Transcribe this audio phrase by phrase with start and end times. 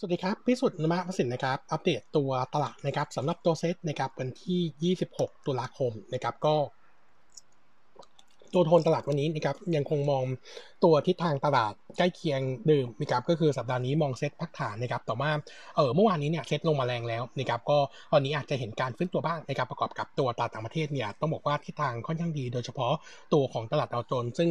[0.00, 6.54] สวัสดีครับ พิสุทธิ์นมะพสินนะครับ อัปเดตตัวตลาดนะครับสำหรับตัวเซตนะครับวันที่ 26 ตุลาคมนะครับก็
[8.54, 10.24] ตัวโทนตลาดวันนี้นะครับยังคงมอง
[10.84, 15.30] ตัวทิศทางตลาดใกล้เคียงเดิมนะครับก็คือสัปดาห์นี้มองเซตพักฐานนะครับแต่ว่า
[15.76, 17.78] เออเมื่อวานนี้เนี่ยเซตลงมาแรงแล้วนะครับก็
[18.12, 22.92] ตอนนี้อาจจะเห็นการฟื้นตัวบ้างนะครับประกอบกับตัวตลาดต่างประเทศเนี่ยต้องบอกว่าทิศทางค่อนข้างดี โดยเฉพาะ
[23.32, 24.50] ตัวของตลาดดาวโจนส์ซึ่ง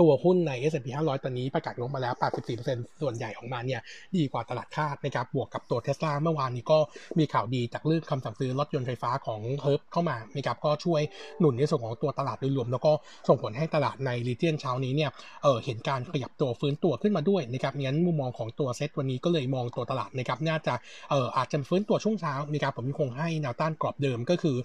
[0.00, 2.14] ตัวหุ้นใน S&P 500 ตอนนี้ประกาศลงมาแล้ว
[2.58, 3.80] 84%ส่วนใหญ่ออกมาเนี่ย
[4.16, 6.78] ดีกว่าตลาดคาดนะครับบวกกับตัวเทสลาเมื่อวานนี้ก็
[7.18, 11.00] มีข่าวดีจากเรื่องคำสั่งซื้อรถยนต์ไฟฟ้าของเฮิร์บเข้ามานะครับก็ช่วย
[11.40, 12.92] หนุนในส่วนของตัวตลาดโดยรวม แล้วก็
[13.28, 15.10] ส่งผลให้ตลาดในรีเจียนเช้านี้เนี่ย
[15.42, 20.74] เออเห็นการขยับตัวฟื้นตัวขึ้นมาด้วยนะครับงั้นมุมมองของตัวเซตวันนี้ก็เลยมองตัวตลาดนะครับน่าจะ
[21.10, 24.56] เอออาจจะฟื้นตัวช่วงเช้านะครับผมคงให้แนวต้านกรอบเดิมก็คือ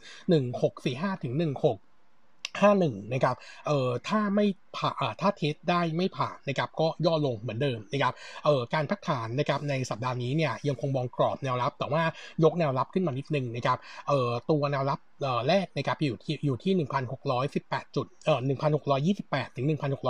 [0.57, 1.88] 1645ถึง16
[2.61, 3.35] 51นะครับ
[3.67, 4.45] เอ่อ ถ้าไม่
[4.77, 8.13] ผ่าถ้าเทสได้ไม่ผ่านนะครับ ก็ย่อลงเหมือนเดิมนะครับ
[8.45, 12.03] เอ่อ การพักฐานนะครับในสัปดาห์นี้เนี่ยยังคงมองกรอบแนวรับ แต่ว่า
[12.43, 14.99] ยกแนวรับขึ้นมานิดนึงนะครับ เอ่อ ตัวแนวรับ
[15.47, 16.73] แรกนะครับอยู่ที่อยู่ที่
[17.35, 18.39] 1,618 จุดเอ่อ
[18.97, 19.65] 1,628 ถึง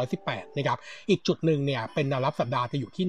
[0.07, 0.77] 1,618 นะครับ
[1.09, 3.05] อีกจุดหนึ่งเนี่ยเป็นแนวรับสัปดาห์จะอยู่ที่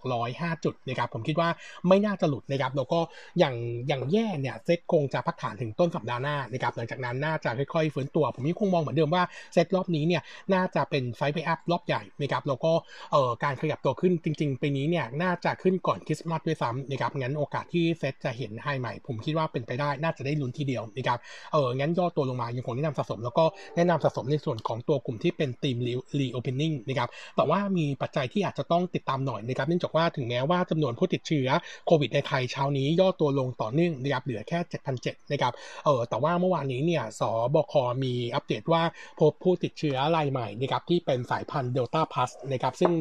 [0.00, 1.48] 1,605 จุดนะครับ ผมคิดว่า
[1.88, 3.00] ไม่น่าจะหลุดนะครับ แล้วก็
[3.38, 3.54] อย่าง
[3.88, 10.22] อย่างแย่เนี่ยเซ็ตคงจะพักฐานถึงต้นสัปดาห์หน้านะครับ หลังจากนั้นน่าจะค่อยๆฟื้นตัว ผมยังคงมองเหมือนเดิมว่าเซ็ตรอบนี้เนี่ย
[10.54, 12.72] น่าจะเป็นไฟไป up รอบใหญ่นะครับ แล้วก็
[13.12, 21.18] เอ่อการขยับตัวขึ้นจริงๆปีนี้เนี่ยน่าจะขึ้นก่อนคริสต์มาสด้วยซ้ำนะครับ งั้นโอกาสที่เซ็ตจะเห็น high ใหม่ ผมคิดว่าเป็นไปได้ น่าจะได้ลุ้นทีเดียวนะครับ
[21.52, 23.44] เอองั้นย่อตัวลงมายังคงแนะนำสะสม แล้วก็
[23.76, 25.76] แนะนำสะสมในส่วนของตัวกลุ่มที่เป็น theme
[26.18, 31.48] reopening นะครับแต่ว่ามีปัจจัยที่อาจจะต้องติดตามหน่อยนะครับเนื่องจากว่าถึงแม้ว่าจำนวนผู้ติดเชื้อ
[31.86, 34.58] โควิดในไทยเช้านี้ย่อตัวลงต่อเนื่องนะครับเหลือแค่
[34.96, 35.52] 7,700นะครับ
[35.84, 37.22] เออแต่ว่าเมื่อวานนี้เนี่ยส
[37.54, 38.82] บคมีอัปเดตว่า
[39.20, 42.92] พบผู้ติดเชื้อรายใหม่นะครับที่เป็นสายพันธุ์เดลต้าพลัสนะครับซึ่ง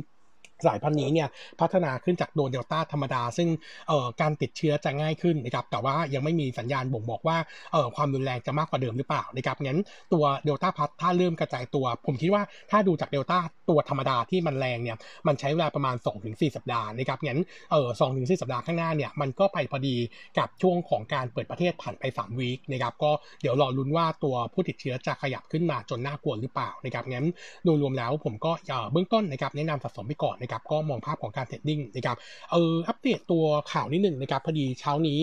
[0.67, 1.27] สายพันธุ์นี้เนี่ย
[1.59, 3.49] พัฒนาขึ้นจากโดนเดลต้าธรรมดา ซึ่ง
[3.88, 7.38] เอ่อการติดเชื้อจะง่ายขึ้นนะครับแต่ว่ายังไม่มีสัญญาณบ่งบอกว่า
[7.73, 9.80] เอ่อความรุนแรงจะมากกว่าเดิมหรือเปล่านะครับงั้น
[10.14, 13.39] ตัวเดลต้าพัทถ้าเริ่มกระจายตัว ผมคิดว่าถ้าดูจากเดลต้า
[13.70, 14.97] ตัวธรรมดาที่มันแรงเนี่ย
[15.27, 17.41] มันใช้เวลาประมาณ 2-4 สัปดาห์นะครับงั้น
[17.71, 19.95] เอ่อสองถึงสี่สัปดาห์ข้างหน้าเนี่ยมันก็ไปพอดี
[20.37, 27.27] กับช่วงของการเปิดประเทศผ่านไป 3 week นะครับก็เดี๋ยวรอลุ้นว่าตัวผู้ติดเชื้อจะขยับขึ้นมาจนน่ากลัวหรือเปล่านะครับงั้น
[27.65, 28.52] โดยรวมแล้วผมก็
[28.91, 32.17] เบื้องต้นนะครับแนะนำสะสมไปก่อนนะครับก็มองภาพของของการ trading นะครับ
[32.52, 35.20] เอออัปเดตตัวข่าวนิดหนึ่งนะครับพอดีเช้านี้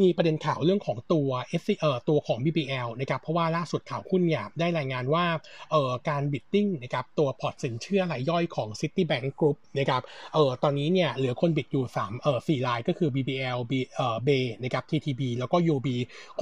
[0.00, 1.28] มีประเด็นข่าวเรื่องของตัว
[1.60, 5.24] SC เอ่อตัวของ BBL นะครับเพราะว่าล่าสุดข่าวหุ้นเนี่ยได้รายงานว่า
[5.70, 10.02] เอ่อการบิดติ้งนะครับตัวพอร์ตสินเชื่อรายย่อยของ Citibank Group นะครับ
[10.34, 14.28] เอ่อตอนนี้เนี่ยเหลือคนบิดอยู่3เอ่อ4รายก็คือ BBL B เอ่อ B
[14.62, 15.88] นะครับ TTB แล้วก็ UB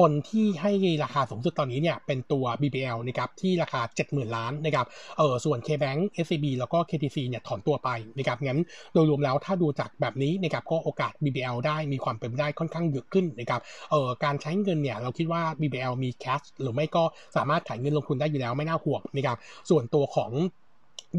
[0.01, 0.73] คนที่ให้
[1.05, 4.87] ราคาสูงสุดตอนนี้เนี่ยเป็นตัว BBL นะครับที่ราคา 70,000 ล้านนะครับ
[5.19, 8.61] เอ่อส่วน KBank SCB แล้วก็ KTC เนี่ยถอนตัวไปนะครับงั้น
[8.95, 13.61] โดยรวมแล้วถ้าดูจากแบบนี้นะครับก็โอกาส BBL ได้มีความเป็นไปได้ค่อนข้างเยอะขึ้นนะครับ
[13.91, 17.03] เอ่อการใช้เงินเนี่ยเราคิดว่า BBL มีแคชหรือไม่ก็
[17.37, 19.39] สามารถขายเงินลงทุนได้อยู่แล้วไม่น่าห่วงนะครับ
[19.71, 20.31] ส่วนตัวของ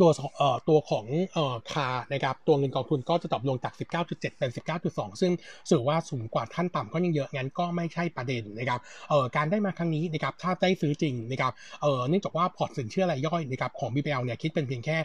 [0.01, 4.51] ตัวเอ่อตัวของเอ่อคานะครับตัวเงินกองทุนก็จะตอบลงจาก 19.7 เป็น
[4.85, 5.31] 19.2 ซึ่ง
[5.69, 14.97] สื่อว่าสูงกว่าขั้นต่ำก็ยังเยอะงั้นก็ไม่ใช่ประเด็นนะครับเอ่อการได้มาครั้งนี้นะครับถ้าได้ซื้อจริงนะครับเอ่อเนื่องจากว่าพอร์ตสินเชื่อรายย่อยนะครับของ BBL เนี่ยคิดเป็นเพียงแค่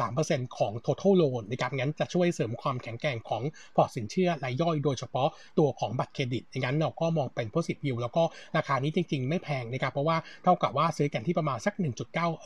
[0.00, 3.42] 13%ของ total loan นะครับงั้นจะช่วยเสริมความแข็งแกร่งของ
[3.76, 5.28] พอร์ตสินเชื่อรายย่อย โดยเฉพาะ
[5.58, 8.22] ตัวของบัตรเครดิตงั้นเราก็มองเป็น positive view แล้วก็
[8.56, 11.84] ราคานี้จริง ๆ ไม่แพงนะครับเพราะว่าเท่ากับว่าซื้อกันที่ประมาณสัก 1.9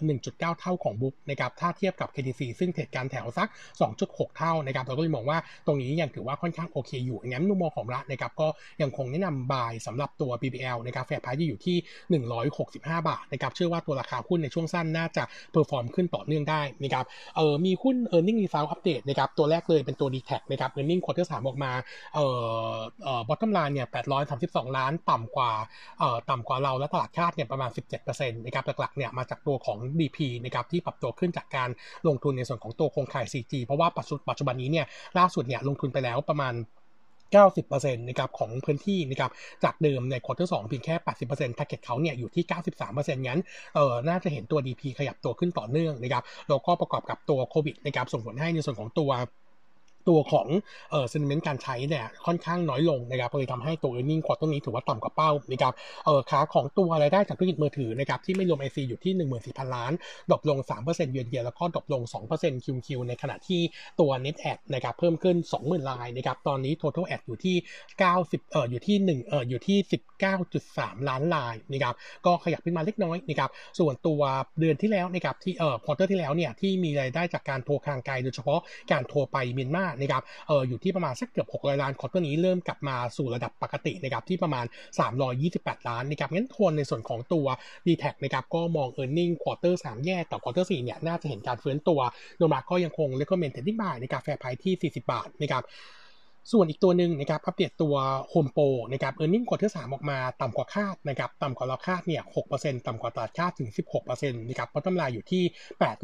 [0.08, 3.48] 1.9 เท่าของ book นะครับถ้าเทียบียบกับ KTC ซึ่ง trade กันแถวสัก
[3.92, 8.48] 2.6 เท่านะครับเราก็เลยมองว่าตรงนี้ยังถือว่าค่อนข้างโอเคอยู่งั้นมุมมองของเรานะครับก็
[8.82, 11.76] ยังคงแนะนำ buy สำหรับตัว BBL นะครับ fair price อยู่ที่
[12.22, 15.22] 165 บาทนะครับเชื่อว่าตัวราคาหุ้นในช่วงสั้นน่าจะ
[15.52, 17.04] perform ขึ้นต่อเนื่องได้นะครับ
[17.36, 20.86] เออมีหุ้น e a r n i n g result update นะครับตัวแรกเลยเป็นตัว DTAC นะครับ e a r
[20.90, 21.72] n i n g quarter 3ออกมา
[22.14, 22.26] เอ่
[22.72, 22.74] อ
[23.04, 23.88] เอ่อ bottom line เนี่ย
[24.32, 25.52] 832 ล้านต่ำกว่า
[25.98, 27.70] เอ่อต่ำกว่าเราและตลาดคาดเนี่ยประมาณ
[28.02, 31.70] 17%นะครับหลักๆเนี่ยมาจากตัวของ DP นะครับที่ปรับตัวขึ้นจากการ
[32.08, 33.88] ลงทุนในส่วนของตัวโครงข่าย 4G เพราะว่า
[34.28, 34.86] ปัจจุบันนี้เนี่ย
[35.18, 36.54] ล่าสุดเนี่ยลงทุนไปแล้วประมาณ
[37.36, 39.30] 90%นะครับของพื้นที่นะครับ
[39.64, 40.94] จากเดิมใน quarter 2 เพียงแค่
[41.26, 42.44] 80%แพ็กเกจเขาเนี่ยอยู่ที่
[42.86, 43.40] 93%งั้น
[43.74, 49.10] เออน่าจะเห็นตัว DP ขยับตัวขึ้นต่อเนื่องนะครับแล้วก็ประกอบกับตัวโควิดนะครับส่งผลให้ในส่วนของตัว
[50.08, 50.46] ตัวของ
[50.90, 55.72] เอ่อ sentiment การใช้เนี่ยค่อนข้างน้อยลงนะครับเลยทำให้ตัว e a r n i n g ควอเตอรงนี้ถือว่าต่ำกว่าเป้านะครับ
[56.04, 59.12] เอ่อขาของตัวรายได้จากธุรกิจมือถือนะครับที่ไม่รวม IC อยู่ที่
[59.44, 59.92] 14,000 ล้าน
[60.30, 62.02] drop ลง 3% year on year แล้วก็ drop ลง
[62.34, 63.60] 2% QoQ ในขณะที่
[64.00, 67.56] ตัว Net Add นะครับเพิ่มขึ้น 20,000 รายนะครับตอนนี้ Total Add อยู่ที่
[68.02, 69.78] 90เอ่ออยู่ที่1เอ่ออยู่ที่
[70.42, 71.94] 19.3 ล้านรายนะครับ
[72.26, 74.20] ก็ขยับขึ้นมาเล็กน้อยนะครับส่วนตัว
[74.60, 78.60] เดือนที่แล้วนะครับที่เอ่อ quarter ที่แล้วเนี่ยที่มีรายได้จากการโทรทางไกลโดยเฉพาะ
[78.92, 84.64] การโทรไปเมียนมานะครับเอออยู่ที่ประมาณสักเกือบ600ล้าน quarter นี้เริ่มกลับมาสู่ระดับปกตินะครับที่ประมาณ
[85.26, 87.46] 328 ล้านนะครับงั้นทวนในส่วนของตัว
[87.86, 92.00] d t แทนะครับก็มอง e a r n i n g ควอเตอร์สามแย่ต่อควอเตอร์สี่เนี่ยน่าจะเห็นการฟื้นตัว
[92.38, 95.64] โดยมากก็ยังคง recommend trading buy ในกาแฟไพที่ 40 บาทนะครับ
[96.52, 97.94] ส่วนอีกตัวหนึ่งนะครับอัปเดตตัว
[98.32, 102.22] Home Pro นะครับ e a r n i n g ควอเตอร์สออกมาต่ำกว่าคาดนะครับต่ำกว่าเราคาดเนี่ย
[102.54, 103.70] 6%ต่ำกว่าตลาดคาดถึง
[104.00, 105.42] 16%นะครับเพราะกำไรอยู่ที่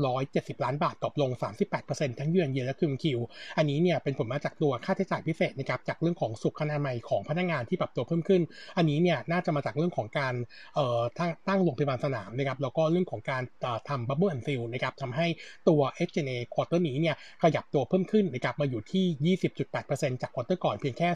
[0.02, 1.31] 870 ล้านบาทตกลง
[1.75, 3.19] 38%ทั้ง year on year และ Q on Q
[3.56, 8.42] อันนี้เนี่ยเป็นผลมาจากตัวค่าใช้จ่ายพิเศษนะครับจากเรื่องของสุขอนามัยของพนักงานที่ปรับตัวเพิ่มขึ้น
[8.76, 10.34] อันนี้เนี่ยน่าจะมาจากเรื่องของการ
[10.75, 11.00] เอ่อ
[11.48, 13.42] ตั้งโรงพยาบาลสนามนะครับแล้วก็เรื่องของการ
[13.88, 15.26] ทำ bubble and seal นะครับทำให้
[15.69, 21.08] ตัว SG&A quarter นี้เนี่ยขยับตัวเพิ่มขึ้นนะครับมาอยู่ที่ 20.8%จาก quarter ก่อนเพียงแค่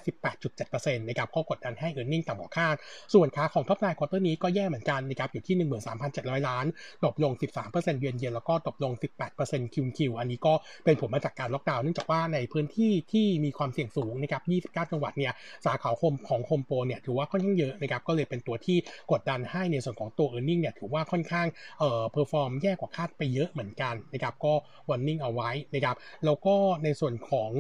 [0.47, 2.77] 18.7%นะครับก็กดดันให้ e a r n i n g ต่ำกว่าคาด
[3.15, 5.57] ส่วนค่าของ top line quarter นี้ก็แย่เหมือนกันนะครับอยู่ที่
[6.03, 6.67] 13,700 ล้าน
[7.05, 7.33] ตกลง
[7.65, 8.93] 13%เยือนเยนแล้วก็ตกลง
[9.33, 10.53] 18%คิวคิวอันนี้ก็
[10.85, 14.43] เป็นผลมาจากการล็อกดาวน์เนื่องจากว่าในพื้นที่ที่มีความเสี่ยงสูงนะครับ
[14.85, 15.33] 29 จังหวัดเนี่ย
[15.67, 18.77] สาขาคมของโฮมโปรเนี่ยถือว่าค่อนข้างเยอะนะครับก็เลยเป็นตัวที่
[19.13, 21.47] กดดันให้ในส่วนของตัว e a r n i n g เนี่ยถือว่าค่อนข้าง
[21.79, 24.53] เอ่อ perform แย่กว่าคาดไปเยอะเหมือนกันนะครับก็
[24.91, 27.53] warning เอาไว้นะครับแล้วก็ในส่วนของ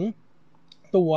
[0.96, 1.12] ตัว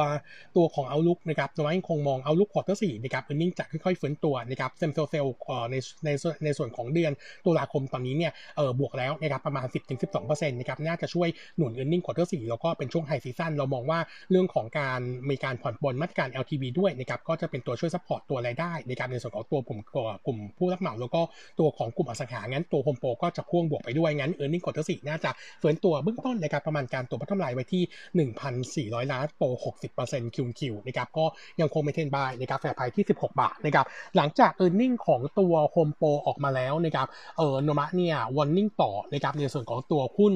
[0.56, 5.26] ตัวของ outlook นะครับจะว่ายังคงมอง outlook quarter สี่นะครับ earning จะค่อยๆฟื้นตัวนะครับ same store sale
[5.72, 5.76] ใน
[6.06, 6.10] ใน
[6.44, 7.12] ในส่วนของเดือน
[7.46, 9.66] ตุลาคมตอนนี้เนี่ยเออบวกแล้วนะครับประมาณ
[10.10, 11.28] 10-12%นะครับน่าจะช่วย
[11.58, 14.00] หนุน earning quarter สี่แล้วก็เป็นช่วง high season เรามองว่า
[14.32, 19.80] เรื่องของการมีการผ่อนปลนมาตรการ LTV ด้วยนะครับก็จะเป็นตัวช่วย support ตัวรายได้นะครับในส่วนของตัวกลุ่ม
[20.26, 21.22] กลุ่มผู้รับเหมาแล้วก็
[21.60, 25.32] ตัวของกลุ่มอสังหางั้นตัวโฮมโปรก็จะพ่วงบวกไปด้วยงั้น earning quarter สี่น่าจะ
[25.62, 29.48] ฟื้นตัวเบื้องต้นนะครับประมาณการตัวพัฒนาไว้ที่ 1,400 ล้านโปร
[29.94, 31.26] 60%คิวคิวนะครับก็
[31.60, 33.86] ยังคง maintain buy นะครับ fair price ที่ 16 บาทนะครับ
[34.16, 40.34] หลังจาก e a r n i n g ของตัวโฮมโปรออกมาแล้วนะครับเออโนมูระเนี่ย warning ต่อนะครับในส่วนของตัวหุ้น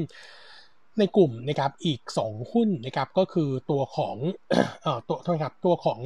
[1.00, 4.16] ในกลุ่มนะครับอีก 2 หุ้นนะครับก็คือตัวของ
[4.84, 6.00] เอ่อตัวโทษครับตัวของ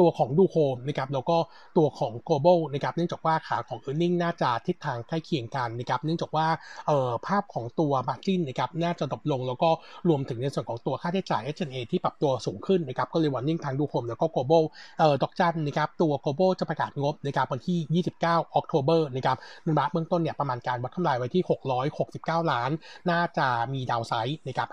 [0.00, 1.36] ตัวของดูโฮมนะครับแล้วก็
[1.76, 6.46] ตัวของ global นะครับเนื่องจากว่าขาของ e a r n i n g น่าจะทิศทางใกล้เคียงกันนะครับเนื่องจากว่า
[6.86, 9.70] เอ่อภาพของตัว margin นะครับน่าจะ drop ลง แล้วก็
[10.08, 14.64] รวมถึงในส่วนของตัวค่าใช้จ่าย SG&A ที่ปรับตัวสูงขึ้นนะครับก็เลย warning ทางดูโฮมแล้วก็ global
[14.98, 21.42] เอ่อดอกจันนะครับตัว global จะประกาศงบนะครับวันที่ 29 October นะครับโนมูระเบื้องต้นเนี่ยประมาณการวัดกำไรไว้ที่
[21.96, 22.70] 669 ล้าน
[23.10, 24.68] น่าจะมี downside นะครับ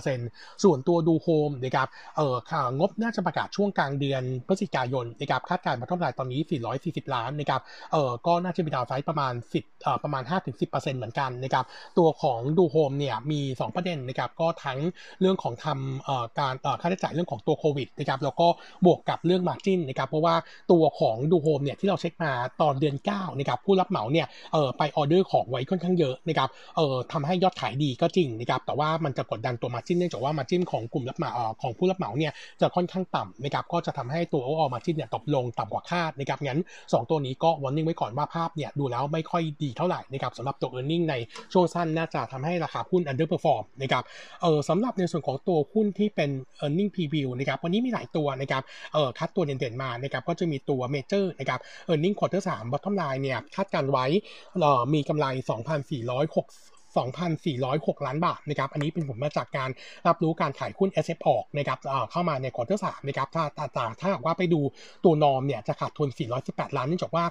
[0.00, 2.36] 5-10%ส่วนตัวดูโฮมนะครับเอ่อ
[2.78, 6.40] งบน่าจะประกาศช่วงกลางเดือนพฤศจิกายนนะครับคาดการณ์มาเท่าไหร่ตอนนี้
[6.78, 7.60] 440 ล้านนะครับ
[7.92, 11.64] เออก็น่าจะมี downside ประมาณ 10เอ่อประมาณ 5-10%เหมือนกันนะครับ
[11.98, 14.78] ตัวของดูโฮมเนี่ยมี 2 ประเด็นนะครับก็ทั้ง
[15.20, 18.46] เรื่องของทำเอ่อการเอ่อค่าใช้จ่ายเรื่องของตัวโควิดนะครับแล้วก็
[18.86, 20.34] บวกกับเรื่อง margin นะครับเพราะว่า
[20.72, 40.94] ตัวของดูโฮมเนี่ยที่เราเช็คมาตอนเดือน9นะครับผู้รับเหมาเนี่ยเอ่อไปออเดอร์ของไว้ค่อนข้างเยอะนะครับเอ่อทำให้ยอดขายดีก็จริงนะครับแต่ว่ามันจะกดดันตัว margin เนื่องจากว่า margin ของกลุ่มรับเหมาของผู้รับเหมาเนี่ยจะค่อนข้างต่ำนะครับก็จะทำให้ตัว overall margin เนี่ยตกลงต่ำกว่าคาดนะครับงั้น 2 ตัวนี้ก็ warning ไว้ก่อนว่าภาพเนี่ยดูแล้วไม่ค่อยดีเท่าไหร่นะครับสำหรับตัว e a r n
[40.94, 41.14] i n g ใน
[41.52, 44.02] ช่วงสั้นน่าจะทำให้ราคาหุ้น underperform นะครับ
[44.42, 46.30] เออสำหรับในส่วนของตัวหุ้นที่เป็น
[46.64, 48.62] e a r n i n g preview นะครับวันนี้มีหลายตัวนะครับ
[48.92, 54.06] เออคัดตัวเด่นๆมานะครับก็จะมีตัว major นะครับ e a r n i n g quarter 3 bottom line เนี่ยคาดการณ์ไว้
[54.60, 59.70] เออมีกำไร 2,460 2,406 ล้านบาทนะครับอันนี้เป็นผลมาจากการ
[60.06, 61.78] รับรู้การขายหุ้น SF ออกนะครับ
[62.10, 63.66] เข้ามาใน quarter สามนะครับถ้าถ้า
[64.00, 64.60] ถ้าหากว่าไปดู
[65.04, 66.08] ตัว norm เนี่ยจะขาดทุน
[66.42, 67.24] 418 ล้านเนื่องจากว่า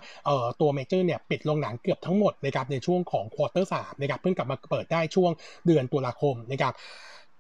[0.62, 5.32] ตัวเมเจอร์เนี่ยปิดโรงหนังเกือบทั้งหมดนะครับในช่วงของ quarter สามนะครับเพิ่งกลับมาเปิดได้ช่วง
[5.66, 6.74] เดือนตุลาคมนะครับ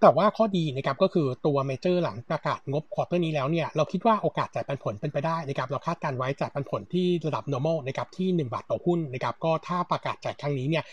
[0.03, 10.83] แต่ว่าข้อดีนะครับก็คือตัวเมเจอร์หลังประกาศงบ quarter นี้แล้วเนี่ยเราคิดว่าโอกาสจ่ายปันผลเป็นไปได้นะครับเราคาดการณ์ไว้จ่ายปันผลที่ระดับ normal นะครับที่ 1 บาทต่อหุ้นนะครับก็ถ้าประกาศจ่ายครั้งนี้เนี่ย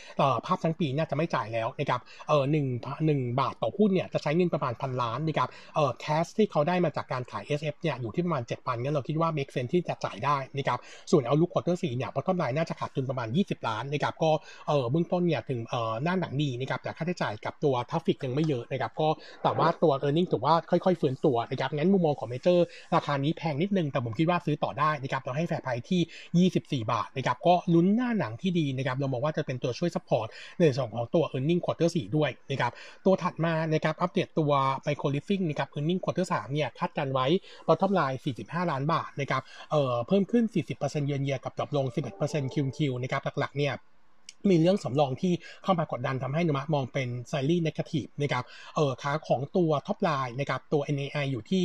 [0.46, 2.66] ภาพทั้งปีน่าจะไม่จ่ายแล้วนะครับเออหนึ่ง
[3.06, 10.78] หนึ่งบาทต่อหุ้นเนี่ยจะใช้เงินประมาณพันล้านนะครับเออ cash ที่เขาได้มาจากการขาย SF เนี่ยอยู่ที่ประมาณ7พันงั้นเราคิดว่า make sense ที่จะจ่ายได้นะครับ
[11.10, 14.30] ส่วน outlook quarter สี่เนี่ย bottom line น่าจะขาดทุนประมาณ 20 ล้านนะครับก็
[14.68, 19.08] เออเบื้องต้นเนี่ยถึงเออหน้าหนังดีนะครับแต่ค่าใช้จ่ายกับตัว traffic ยังไม่เยอะนะครับก็
[19.42, 26.48] แต่ว่าตัว e a r n i n g ถือว่าค่อยๆฟื้นตัวนะครับงั้นมุมมองของเมเจอร์ราคานี้แพงนิดนึง แต่ผมคิดว่าซื้อต่อได้นะครับเราให้ fair price ที่
[26.82, 30.26] 24 บาทนะครับก็ลุ้นหน้าหนังที่ดีนะครับเรามองว่าจะเป็นตัวช่วย support
[30.58, 32.72] ในส่วนของตัว e a r n i n g quarter 4ด้วยนะครับ
[33.06, 34.52] ตัวถัดมานะครับอัปเดตตัว
[34.86, 37.26] Micro Leasing นะครับ earning quarter 3เนี่ยคาดการณ์ไว้
[37.66, 40.44] bottom line 45 ล้านบาทนะครับเอ่อเพิ่มขึ้น
[40.76, 41.86] 40% year on year กับ drop ลง
[42.20, 43.74] 11% Q on Q นะครับหลักๆเนี่ย
[44.48, 45.32] มีเรื่องสำรองที่
[45.64, 48.44] เข้ามากดดันทำให้โนมูระมองเป็น slightly negative นะครับ
[48.76, 51.62] เออค่าของตัว top line นะครับตัว NII อยู่ที่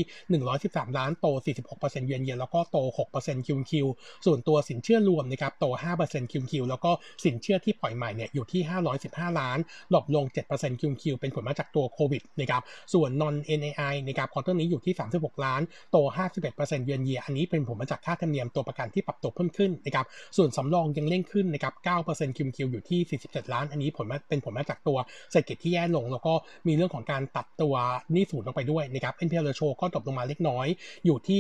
[0.48, 1.28] 113 ล้านโต
[1.68, 2.78] 46%เยือนเยียแล้วก็โต
[3.18, 3.88] 6%คิวคิว
[4.26, 5.66] ส่วนตัวสินเชื่อรวมนะครับโต
[6.00, 6.92] 5%คิวคิวแล้วก็
[7.24, 8.62] สินเชื่อที่ปล่อยใหม่เนี่ยอยู่ที่
[9.02, 9.58] 515 ล้าน
[9.92, 12.62] ลดลง 7% Q on Q เป็นผลมาจากตัวโควิดนะครับ
[12.94, 15.98] ส่วน non NII นะครับ quarter นี้อยู่ที่ 36 ล้านโต
[16.42, 20.06] 51%เยือนเยียอันนี้เป็นผลมาจากค่าธรรมเนียมตัวประกันที่ปรับตัวเพิ่มขึ้นนะครับ
[20.38, 21.74] ส่วนสำรองยังเร่งขึ้นนะครับ
[22.06, 24.98] 9%คิวคิวอยู่ที่ 47 ล้าน อันนี้ผลเป็นผลมาจากตัว
[25.32, 26.34] เศรษฐกิจที่แย่ลง แล้วก็
[26.68, 27.76] มีเรื่องของการตัดตัว
[28.12, 30.68] หนี้สูญลงไปด้วยนะครับ NPL ratio ก็ดรอปลงมาเล็กน้อย
[31.06, 31.40] อยู่ที่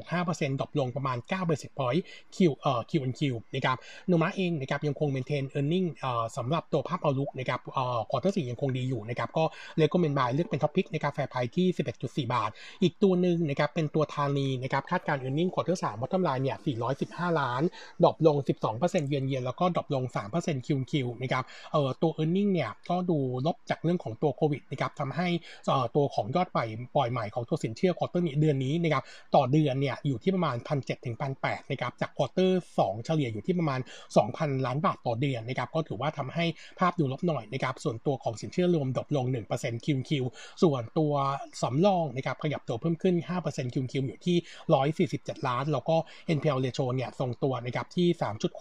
[0.00, 2.00] 3.65% drop ลงประมาณ9 basis point
[2.34, 3.20] Q เอ่อ Q on Q
[3.54, 3.76] นะครับ
[4.08, 9.44] โนมูระเองนะครับยังคง maintain earning เอ่อสำหรับตัวภาพ outlook นะครับเอ่อ quarter สี่ยังคงดีอยู่นะครับก็
[9.76, 11.66] เลยก็เป็น buy เลือกเป็น top pick นะครับ fair price ที่
[12.26, 12.50] 11.4 บาท
[12.82, 16.58] อีกตัวหนึ่งนะครับเป็นตัวทานีนะครับคาดการ earning ควอเตอร์สามบอททอมไลน์เนี่ย
[16.98, 17.62] 415 ล้าน
[18.04, 18.36] drop ลง
[18.72, 20.04] 12% year on year แล้วก็ drop ลง
[20.36, 20.92] 3% Q on Q
[21.22, 25.28] นะครับเอ่อตัว e a r n i n g เนี่ยก็ดูลบจากเรื่องของตัวโควิดนะครับทำให้
[25.66, 29.02] เอ่อตัวของยอดปล่อยปล่อยใหม่ของตัวสินเชื่อ quarter นี้เดือนนี้นะครับ
[29.34, 33.80] ต่อเดือนเนี่ยอยู่ที่ประมาณ 1,700ถึง1,800นะครับจาก quarter 2เฉลี่ยอยู่ที่ประมาณ
[34.22, 36.44] 2,000 ล้านบาทต่อเดือนนะครับก็ถือว่าทำให้
[36.78, 40.10] ภาพดูลบหน่อยนะครับส่วนตัวของสินเชื่อรวม drop ลง 1% Q on Q
[40.62, 41.12] ส่วนตัว
[41.62, 43.14] สำรองนะครับขยับตัวเพิ่มขึ้น
[43.46, 44.36] 5% Q on Q อยู่ที่
[45.08, 45.96] 147 ล้าน แล้วก็
[46.36, 48.08] NPL ratio เนี่ยทรงตัวนะครับที่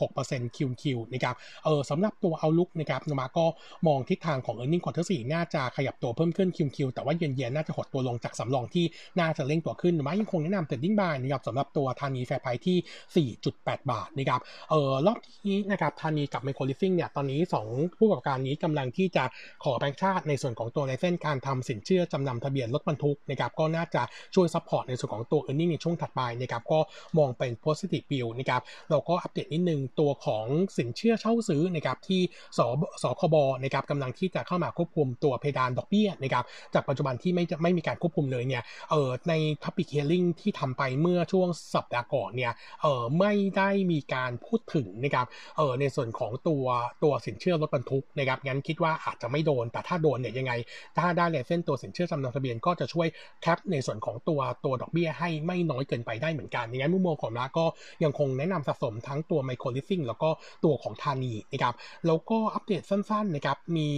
[0.01, 0.83] 3.6% Q Q
[1.13, 1.35] นะครับ
[1.65, 3.45] เออสำหรับตัว outlook นะครับโนมูระก็
[3.87, 8.85] มองทิศทางของ e a r n i n g ควอเตอร์สี่น่าจะขยับตัวเพิ่มขึ้น Q Q แต่ว่าเย็นเย็นน่าจะหดตัวลงจากสำรองที่
[9.19, 19.23] น่าจะเร่งตัวขึ้นโนมูระยังคงแนะนำ trading buy นะครับสำหรับตัวธานี fair price ที่ 4.8 บาทนะครับเออรอบนี้นะครับธานีกับไมโครลีสซิ่งเนี่ยตอนนี้ 2 ผู้ประกอบการนี้กำลังที่จะ
[19.63, 24.03] ขอแบงค์ชาติในส่วนของตัว license การทำสินเชื่อจำนำทะเบียนรถบรรทุกนะครับก็น่าจะ
[24.35, 26.79] ช่วย support ในส่วนของตัว e a r n i n g ในช่วงถัดไปนะครับก็
[27.17, 30.45] มองเป็น positive view นะครับเราก็อัปเดตนิดนึงตัวของ
[30.77, 32.21] สินเชื่อเช่าซื้อนะครับที่
[32.57, 32.59] ส
[33.03, 42.51] สคบนะครับกำลังที่จะเข้ามาควบคุมตัวเพดานดอกเบี้ยนะครับจากปัจจุบันที่ไม่ไม่มีการควบคุมเลยเนี่ยเออใน Public Hearing ที่ทำไปเมื่อช่วงสัปดาห์ก่อนเนี่ย
[42.81, 45.27] เออไม่ได้มีการพูดถึงนะครับ
[45.57, 46.65] เออในส่วนของตัว
[47.03, 50.53] ตัวสินเชื่อรถบรรทุกนะครับงั้นคิดว่าอาจจะไม่โดนแต่ถ้าโดนเนี่ยยังไง
[50.97, 53.07] ถ้าได้ license ตัวสินเชื่อจำนำทะเบียนก็จะช่วย
[53.41, 57.65] cap ในส่วนของตัวตัวดอกเบี้ยให้ไม่น้อยเกินไปได้เหมือนกันงั้นมุมมองของเราก็
[58.03, 60.29] ยังคงแนะนำสะสมทั้งตัวไมโครลีสซิ่งแล้วก็
[60.63, 61.62] ตัวของธานีนะครับ
[62.07, 63.89] แล้วก็อัปเดตสั้นๆนะครับมี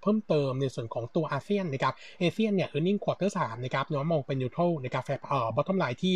[0.00, 6.14] เพิ่มเติมในส่วนของตัวอาเซียนนะครับอาเซียนเนี่ย earning quarter 3นะครับโนมูระมองเป็น neutral นะครับแฟเอ่อ bottom line ที่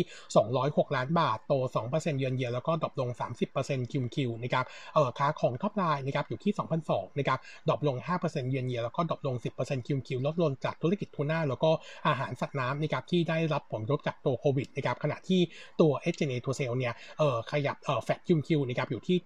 [0.49, 1.53] 206 ล้านบาท โต
[1.89, 3.09] 2%เยือนเยียแล้วก็ drop ลง
[3.51, 6.53] 30% Q Q นะครับเอ่อค่าของ top line นะครับอยู่ที่
[6.87, 7.39] 2,002นะครับ
[7.69, 11.71] drop ลง 5% year on year แล้วก็ drop ลง 10% Q Q ลดลงจากธุรกิจทูน่าแล้วก็
[12.07, 15.41] อาหารสัตว์น้ำนะครับที่ได้รับผลกระทบจากตัวโควิดนะครับขณะที่
[15.81, 19.17] ตัว s g n a to sale เนี่ยเอ่อขยับเอ่อ flat Q Q นะครับอยู่ที่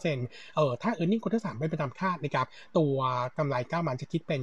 [0.00, 2.46] 7.3%เอ่อถ้า e a r n i n g ็งควอเตอร์สามไม่เป็นตามคาดนะครับ
[2.78, 2.96] ตัว
[3.38, 4.40] กำไรเก้าเดือนจะคิดเป็น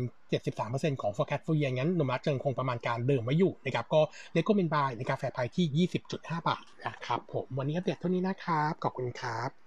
[0.50, 4.02] 73%ของ forecast full year งั้นโนมูระจึงคงประมาณการเดิมไว้อยู่นะครับก็
[4.34, 5.88] recommend buy ในกาแฟไพที่
[6.18, 9.60] 20.5 บาทนะครับผมวันนี้อัปเดตเท่านี้นะครับขอบคุณครับ